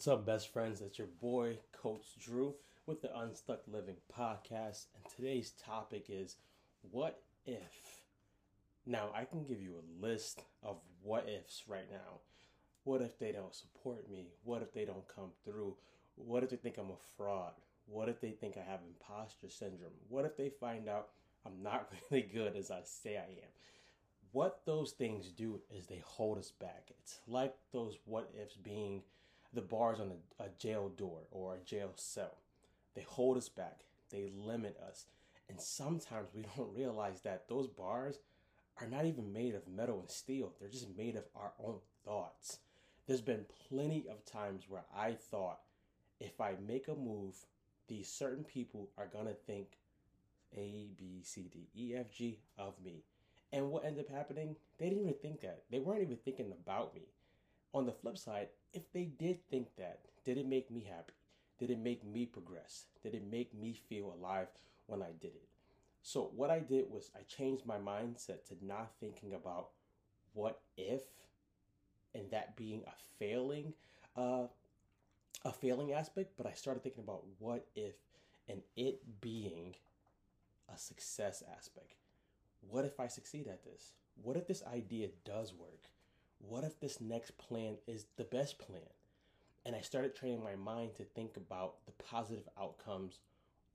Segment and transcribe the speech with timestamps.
[0.00, 0.80] What's up, best friends?
[0.80, 2.54] It's your boy, Coach Drew,
[2.86, 4.86] with the Unstuck Living podcast.
[4.94, 6.36] And today's topic is
[6.90, 8.00] what if?
[8.86, 12.20] Now, I can give you a list of what ifs right now.
[12.84, 14.28] What if they don't support me?
[14.42, 15.76] What if they don't come through?
[16.14, 17.52] What if they think I'm a fraud?
[17.84, 19.92] What if they think I have imposter syndrome?
[20.08, 21.08] What if they find out
[21.44, 23.50] I'm not really good as I say I am?
[24.32, 26.86] What those things do is they hold us back.
[26.88, 29.02] It's like those what ifs being
[29.52, 32.36] the bars on a, a jail door or a jail cell.
[32.94, 35.06] They hold us back, they limit us.
[35.48, 38.18] And sometimes we don't realize that those bars
[38.80, 42.58] are not even made of metal and steel, they're just made of our own thoughts.
[43.06, 45.60] There's been plenty of times where I thought
[46.20, 47.34] if I make a move,
[47.88, 49.78] these certain people are to think
[50.56, 53.02] A, B, C, D, E, F, G of me.
[53.52, 54.54] And what ended up happening?
[54.78, 55.64] They didn't even think that.
[55.70, 57.08] They weren't even thinking about me.
[57.72, 61.14] On the flip side, if they did think that, did it make me happy?
[61.58, 62.86] Did it make me progress?
[63.02, 64.48] Did it make me feel alive
[64.86, 65.48] when I did it?
[66.02, 69.68] So, what I did was I changed my mindset to not thinking about
[70.32, 71.02] what if
[72.14, 73.74] and that being a failing
[74.16, 74.46] uh,
[75.44, 77.94] a failing aspect, but I started thinking about what if
[78.48, 79.74] and it being
[80.72, 81.94] a success aspect.
[82.68, 83.92] What if I succeed at this?
[84.22, 85.86] What if this idea does work?
[86.48, 88.80] What if this next plan is the best plan?
[89.64, 93.20] And I started training my mind to think about the positive outcomes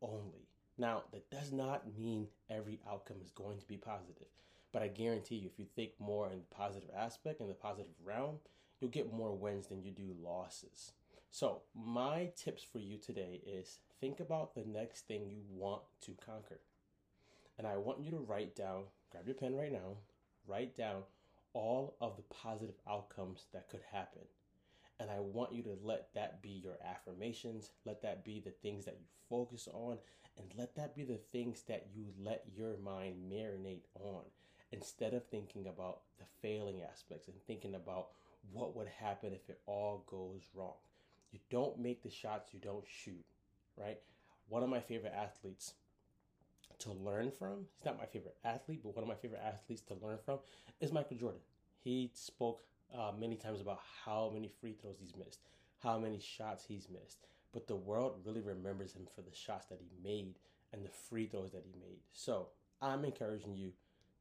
[0.00, 0.48] only.
[0.76, 4.26] Now, that does not mean every outcome is going to be positive,
[4.72, 7.92] but I guarantee you, if you think more in the positive aspect, in the positive
[8.04, 8.38] realm,
[8.80, 10.92] you'll get more wins than you do losses.
[11.30, 16.16] So, my tips for you today is think about the next thing you want to
[16.24, 16.60] conquer.
[17.56, 19.98] And I want you to write down, grab your pen right now,
[20.46, 21.02] write down
[21.54, 24.22] all of the positive outcomes that could happen.
[25.00, 28.84] And I want you to let that be your affirmations, let that be the things
[28.84, 29.98] that you focus on,
[30.36, 34.22] and let that be the things that you let your mind marinate on
[34.72, 38.08] instead of thinking about the failing aspects and thinking about
[38.52, 40.74] what would happen if it all goes wrong.
[41.32, 43.24] You don't make the shots you don't shoot,
[43.76, 43.98] right?
[44.48, 45.74] One of my favorite athletes
[46.84, 49.94] to learn from, he's not my favorite athlete, but one of my favorite athletes to
[49.94, 50.38] learn from
[50.80, 51.40] is Michael Jordan.
[51.82, 52.62] He spoke
[52.96, 55.40] uh, many times about how many free throws he's missed,
[55.82, 57.18] how many shots he's missed.
[57.52, 60.34] But the world really remembers him for the shots that he made
[60.72, 62.00] and the free throws that he made.
[62.12, 62.48] So
[62.82, 63.68] I'm encouraging you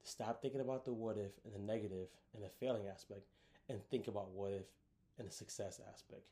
[0.03, 3.28] to stop thinking about the what if and the negative and the failing aspect
[3.69, 4.66] and think about what if
[5.18, 6.24] and the success aspect.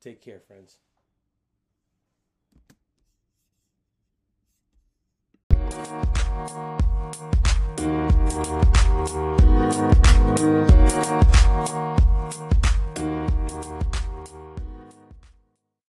[0.00, 0.78] Take care, friends.